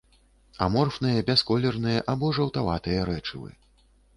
[0.67, 3.49] Аморфныя бясколерныя або жаўтаватыя рэчывы.